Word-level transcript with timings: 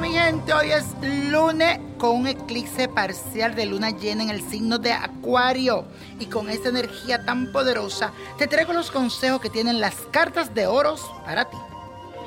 gente, 0.00 0.54
hoy 0.54 0.70
es 0.70 0.86
lunes 1.30 1.78
con 1.98 2.20
un 2.20 2.26
eclipse 2.26 2.88
parcial 2.88 3.54
de 3.54 3.66
luna 3.66 3.90
llena 3.90 4.22
en 4.22 4.30
el 4.30 4.40
signo 4.40 4.78
de 4.78 4.92
Acuario. 4.92 5.84
Y 6.18 6.26
con 6.26 6.48
esta 6.48 6.70
energía 6.70 7.24
tan 7.26 7.52
poderosa, 7.52 8.12
te 8.38 8.46
traigo 8.46 8.72
los 8.72 8.90
consejos 8.90 9.40
que 9.40 9.50
tienen 9.50 9.80
las 9.80 9.94
cartas 10.10 10.54
de 10.54 10.66
oros 10.66 11.02
para 11.26 11.44
ti. 11.44 11.58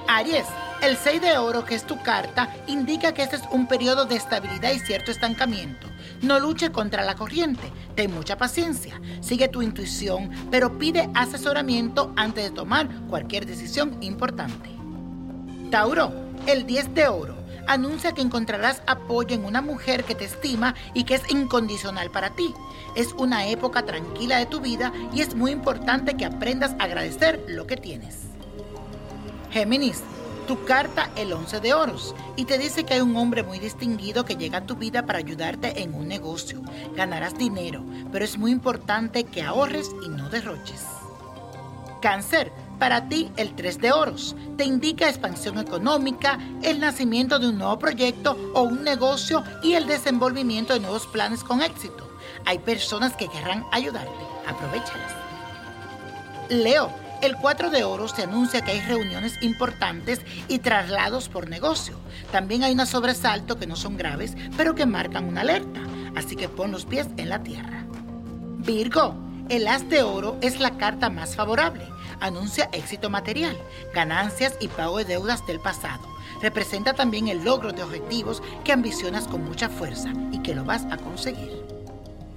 Aries, 0.07 0.45
el 0.83 0.95
6 0.95 1.21
de 1.21 1.37
oro, 1.39 1.65
que 1.65 1.73
es 1.73 1.85
tu 1.85 1.99
carta, 2.03 2.55
indica 2.67 3.13
que 3.13 3.23
este 3.23 3.37
es 3.37 3.41
un 3.51 3.67
periodo 3.67 4.05
de 4.05 4.15
estabilidad 4.15 4.71
y 4.71 4.79
cierto 4.79 5.09
estancamiento. 5.09 5.87
No 6.21 6.39
luche 6.39 6.71
contra 6.71 7.03
la 7.03 7.15
corriente, 7.15 7.71
ten 7.95 8.13
mucha 8.13 8.37
paciencia, 8.37 9.01
sigue 9.21 9.47
tu 9.47 9.63
intuición, 9.63 10.29
pero 10.51 10.77
pide 10.77 11.09
asesoramiento 11.15 12.13
antes 12.15 12.43
de 12.43 12.51
tomar 12.51 12.87
cualquier 13.09 13.47
decisión 13.47 13.97
importante. 14.01 14.69
Tauro, 15.71 16.13
el 16.45 16.67
10 16.67 16.93
de 16.93 17.07
oro, 17.07 17.44
anuncia 17.67 18.13
que 18.13 18.21
encontrarás 18.21 18.81
apoyo 18.87 19.35
en 19.35 19.45
una 19.45 19.61
mujer 19.61 20.03
que 20.03 20.15
te 20.15 20.25
estima 20.25 20.75
y 20.93 21.03
que 21.03 21.15
es 21.15 21.29
incondicional 21.29 22.11
para 22.11 22.31
ti. 22.31 22.53
Es 22.95 23.13
una 23.13 23.47
época 23.47 23.85
tranquila 23.85 24.37
de 24.37 24.45
tu 24.45 24.61
vida 24.61 24.93
y 25.13 25.21
es 25.21 25.35
muy 25.35 25.51
importante 25.51 26.15
que 26.15 26.25
aprendas 26.25 26.75
a 26.79 26.83
agradecer 26.83 27.43
lo 27.47 27.67
que 27.67 27.77
tienes. 27.77 28.21
Géminis, 29.51 30.01
tu 30.47 30.63
carta 30.65 31.09
el 31.15 31.33
11 31.33 31.59
de 31.59 31.73
oros 31.73 32.15
y 32.35 32.45
te 32.45 32.57
dice 32.57 32.83
que 32.83 32.95
hay 32.95 33.01
un 33.01 33.15
hombre 33.15 33.43
muy 33.43 33.59
distinguido 33.59 34.25
que 34.25 34.35
llega 34.35 34.59
a 34.59 34.65
tu 34.65 34.75
vida 34.75 35.05
para 35.05 35.19
ayudarte 35.19 35.81
en 35.81 35.93
un 35.93 36.07
negocio. 36.07 36.61
Ganarás 36.95 37.37
dinero, 37.37 37.83
pero 38.11 38.25
es 38.25 38.37
muy 38.37 38.51
importante 38.51 39.23
que 39.23 39.41
ahorres 39.41 39.89
y 40.05 40.09
no 40.09 40.29
derroches. 40.29 40.83
Cáncer, 42.01 42.51
para 42.75 43.07
ti 43.07 43.31
el 43.37 43.55
3 43.55 43.79
de 43.79 43.91
oros 43.91 44.35
te 44.57 44.65
indica 44.65 45.09
expansión 45.09 45.57
económica, 45.57 46.39
el 46.63 46.79
nacimiento 46.79 47.39
de 47.39 47.49
un 47.49 47.57
nuevo 47.57 47.79
proyecto 47.79 48.37
o 48.53 48.63
un 48.63 48.83
negocio 48.83 49.43
y 49.63 49.73
el 49.73 49.87
desenvolvimiento 49.87 50.73
de 50.73 50.79
nuevos 50.79 51.07
planes 51.07 51.43
con 51.43 51.61
éxito. 51.61 52.09
Hay 52.45 52.59
personas 52.59 53.15
que 53.15 53.27
querrán 53.27 53.65
ayudarte. 53.71 54.11
Aprovechalas. 54.47 55.13
Leo, 56.49 56.91
el 57.21 57.35
4 57.37 57.69
de 57.71 57.83
oros 57.83 58.13
te 58.13 58.23
anuncia 58.23 58.61
que 58.61 58.71
hay 58.71 58.81
reuniones 58.81 59.41
importantes 59.41 60.21
y 60.47 60.59
traslados 60.59 61.29
por 61.29 61.49
negocio. 61.49 61.97
También 62.31 62.63
hay 62.63 62.73
un 62.73 62.85
sobresalto 62.85 63.57
que 63.57 63.67
no 63.67 63.75
son 63.75 63.97
graves, 63.97 64.35
pero 64.55 64.75
que 64.75 64.85
marcan 64.85 65.25
una 65.25 65.41
alerta. 65.41 65.81
Así 66.15 66.35
que 66.35 66.49
pon 66.49 66.71
los 66.71 66.85
pies 66.85 67.07
en 67.17 67.29
la 67.29 67.41
tierra. 67.41 67.85
Virgo, 68.59 69.15
el 69.49 69.67
as 69.67 69.87
de 69.89 70.01
oro 70.01 70.37
es 70.41 70.59
la 70.59 70.77
carta 70.77 71.09
más 71.09 71.35
favorable. 71.35 71.87
Anuncia 72.19 72.69
éxito 72.71 73.09
material, 73.09 73.57
ganancias 73.93 74.55
y 74.59 74.67
pago 74.67 74.97
de 74.97 75.05
deudas 75.05 75.45
del 75.45 75.59
pasado. 75.59 76.03
Representa 76.41 76.93
también 76.93 77.27
el 77.27 77.43
logro 77.43 77.71
de 77.71 77.83
objetivos 77.83 78.41
que 78.63 78.71
ambicionas 78.71 79.27
con 79.27 79.43
mucha 79.43 79.69
fuerza 79.69 80.11
y 80.31 80.39
que 80.39 80.55
lo 80.55 80.63
vas 80.63 80.85
a 80.89 80.97
conseguir. 80.97 81.63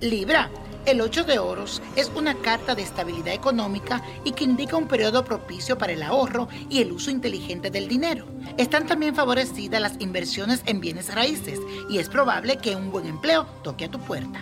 Libra, 0.00 0.50
el 0.84 1.00
8 1.00 1.24
de 1.24 1.38
oros 1.38 1.82
es 1.96 2.10
una 2.14 2.34
carta 2.34 2.74
de 2.74 2.82
estabilidad 2.82 3.34
económica 3.34 4.02
y 4.24 4.32
que 4.32 4.44
indica 4.44 4.76
un 4.76 4.86
periodo 4.86 5.24
propicio 5.24 5.78
para 5.78 5.92
el 5.92 6.02
ahorro 6.02 6.48
y 6.68 6.80
el 6.80 6.92
uso 6.92 7.10
inteligente 7.10 7.70
del 7.70 7.88
dinero. 7.88 8.26
Están 8.56 8.86
también 8.86 9.14
favorecidas 9.14 9.80
las 9.80 10.00
inversiones 10.00 10.62
en 10.66 10.80
bienes 10.80 11.14
raíces 11.14 11.58
y 11.90 11.98
es 11.98 12.08
probable 12.08 12.58
que 12.58 12.76
un 12.76 12.90
buen 12.90 13.06
empleo 13.06 13.46
toque 13.62 13.86
a 13.86 13.90
tu 13.90 13.98
puerta. 13.98 14.40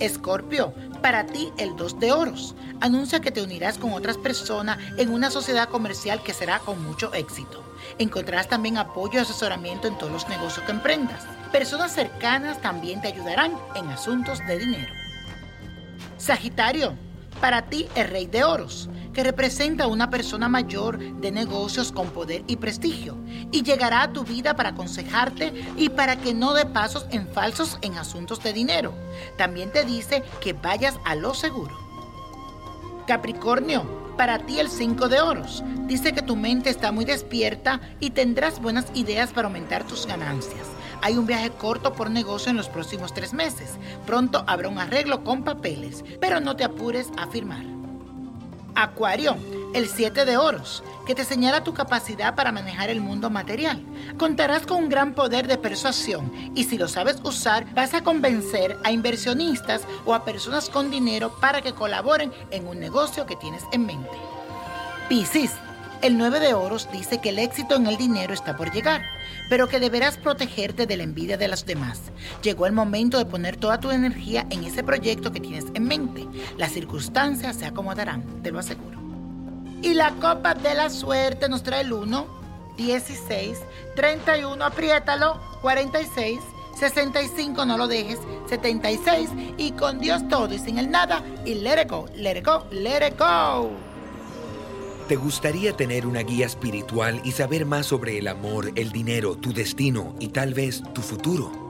Escorpio, 0.00 0.74
para 1.02 1.26
ti 1.26 1.52
el 1.58 1.76
2 1.76 2.00
de 2.00 2.12
oros. 2.12 2.54
Anuncia 2.80 3.20
que 3.20 3.30
te 3.30 3.42
unirás 3.42 3.78
con 3.78 3.92
otras 3.92 4.16
personas 4.16 4.78
en 4.96 5.12
una 5.12 5.30
sociedad 5.30 5.68
comercial 5.68 6.22
que 6.22 6.34
será 6.34 6.58
con 6.58 6.82
mucho 6.84 7.12
éxito. 7.14 7.62
Encontrarás 7.98 8.48
también 8.48 8.78
apoyo 8.78 9.18
y 9.18 9.22
asesoramiento 9.22 9.88
en 9.88 9.98
todos 9.98 10.12
los 10.12 10.28
negocios 10.28 10.64
que 10.64 10.72
emprendas. 10.72 11.24
Personas 11.52 11.92
cercanas 11.92 12.60
también 12.60 13.00
te 13.00 13.08
ayudarán 13.08 13.52
en 13.74 13.88
asuntos 13.88 14.38
de 14.46 14.58
dinero. 14.58 14.92
Sagitario, 16.16 16.94
para 17.40 17.66
ti 17.66 17.88
el 17.94 18.08
rey 18.08 18.26
de 18.26 18.44
oros, 18.44 18.88
que 19.12 19.24
representa 19.24 19.84
a 19.84 19.88
una 19.88 20.10
persona 20.10 20.48
mayor 20.48 20.98
de 20.98 21.32
negocios 21.32 21.92
con 21.92 22.10
poder 22.10 22.44
y 22.46 22.56
prestigio, 22.56 23.16
y 23.50 23.62
llegará 23.62 24.02
a 24.02 24.12
tu 24.12 24.24
vida 24.24 24.54
para 24.54 24.70
aconsejarte 24.70 25.52
y 25.76 25.88
para 25.88 26.16
que 26.16 26.34
no 26.34 26.52
dé 26.52 26.66
pasos 26.66 27.06
en 27.10 27.26
falsos 27.28 27.78
en 27.82 27.98
asuntos 27.98 28.42
de 28.42 28.52
dinero. 28.52 28.94
También 29.36 29.72
te 29.72 29.84
dice 29.84 30.22
que 30.40 30.52
vayas 30.52 30.98
a 31.04 31.14
lo 31.14 31.34
seguro. 31.34 31.76
Capricornio, 33.06 33.99
para 34.20 34.38
ti 34.38 34.60
el 34.60 34.68
5 34.68 35.08
de 35.08 35.22
oros. 35.22 35.64
Dice 35.86 36.12
que 36.12 36.20
tu 36.20 36.36
mente 36.36 36.68
está 36.68 36.92
muy 36.92 37.06
despierta 37.06 37.80
y 38.00 38.10
tendrás 38.10 38.60
buenas 38.60 38.84
ideas 38.92 39.30
para 39.30 39.48
aumentar 39.48 39.84
tus 39.84 40.06
ganancias. 40.06 40.66
Hay 41.00 41.16
un 41.16 41.24
viaje 41.24 41.48
corto 41.48 41.94
por 41.94 42.10
negocio 42.10 42.50
en 42.50 42.58
los 42.58 42.68
próximos 42.68 43.14
tres 43.14 43.32
meses. 43.32 43.78
Pronto 44.04 44.44
habrá 44.46 44.68
un 44.68 44.78
arreglo 44.78 45.24
con 45.24 45.42
papeles, 45.42 46.04
pero 46.20 46.38
no 46.38 46.54
te 46.54 46.64
apures 46.64 47.08
a 47.16 47.28
firmar. 47.28 47.64
Acuario, 48.74 49.38
el 49.74 49.88
7 49.88 50.24
de 50.24 50.36
oros, 50.36 50.82
que 51.06 51.14
te 51.14 51.24
señala 51.24 51.64
tu 51.64 51.74
capacidad 51.74 52.34
para 52.34 52.52
manejar 52.52 52.90
el 52.90 53.00
mundo 53.00 53.30
material. 53.30 53.82
Contarás 54.18 54.66
con 54.66 54.84
un 54.84 54.88
gran 54.88 55.14
poder 55.14 55.46
de 55.46 55.58
persuasión 55.58 56.32
y 56.54 56.64
si 56.64 56.78
lo 56.78 56.88
sabes 56.88 57.16
usar 57.24 57.72
vas 57.74 57.94
a 57.94 58.02
convencer 58.02 58.76
a 58.84 58.92
inversionistas 58.92 59.82
o 60.04 60.14
a 60.14 60.24
personas 60.24 60.68
con 60.68 60.90
dinero 60.90 61.34
para 61.40 61.62
que 61.62 61.72
colaboren 61.72 62.32
en 62.50 62.66
un 62.66 62.80
negocio 62.80 63.26
que 63.26 63.36
tienes 63.36 63.62
en 63.72 63.86
mente. 63.86 64.10
Piscis, 65.08 65.52
el 66.02 66.16
9 66.16 66.40
de 66.40 66.54
oros 66.54 66.88
dice 66.92 67.20
que 67.20 67.28
el 67.28 67.38
éxito 67.38 67.76
en 67.76 67.86
el 67.86 67.96
dinero 67.96 68.32
está 68.32 68.56
por 68.56 68.72
llegar, 68.72 69.02
pero 69.50 69.68
que 69.68 69.80
deberás 69.80 70.16
protegerte 70.16 70.86
de 70.86 70.96
la 70.96 71.02
envidia 71.02 71.36
de 71.36 71.48
los 71.48 71.66
demás. 71.66 72.00
Llegó 72.42 72.66
el 72.66 72.72
momento 72.72 73.18
de 73.18 73.26
poner 73.26 73.56
toda 73.56 73.80
tu 73.80 73.90
energía 73.90 74.46
en 74.50 74.64
ese 74.64 74.82
proyecto 74.82 75.30
que 75.30 75.40
tienes 75.40 75.66
en 75.74 75.84
mente. 75.84 76.26
Las 76.56 76.72
circunstancias 76.72 77.56
se 77.56 77.66
acomodarán, 77.66 78.42
te 78.42 78.50
lo 78.50 78.58
aseguro. 78.58 78.99
Y 79.82 79.94
la 79.94 80.12
copa 80.20 80.54
de 80.54 80.74
la 80.74 80.90
suerte 80.90 81.48
nos 81.48 81.62
trae 81.62 81.82
el 81.82 81.92
1, 81.92 82.26
16, 82.76 83.58
31, 83.96 84.64
apriétalo, 84.64 85.40
46, 85.62 86.40
65, 86.78 87.66
no 87.66 87.76
lo 87.76 87.88
dejes, 87.88 88.18
76 88.48 89.30
y 89.58 89.72
con 89.72 89.98
Dios 89.98 90.26
todo 90.28 90.52
y 90.54 90.58
sin 90.58 90.78
el 90.78 90.90
nada 90.90 91.22
y 91.44 91.54
let 91.54 91.82
it 91.82 91.90
go, 91.90 92.06
let 92.14 92.38
it 92.38 92.46
go, 92.46 92.64
let 92.70 93.06
it 93.06 93.18
go. 93.18 93.70
¿Te 95.08 95.16
gustaría 95.16 95.72
tener 95.72 96.06
una 96.06 96.20
guía 96.20 96.46
espiritual 96.46 97.20
y 97.24 97.32
saber 97.32 97.66
más 97.66 97.86
sobre 97.86 98.18
el 98.18 98.28
amor, 98.28 98.70
el 98.76 98.92
dinero, 98.92 99.34
tu 99.34 99.52
destino 99.52 100.14
y 100.20 100.28
tal 100.28 100.54
vez 100.54 100.82
tu 100.94 101.02
futuro? 101.02 101.69